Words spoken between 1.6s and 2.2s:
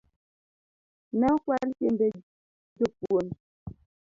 chiembe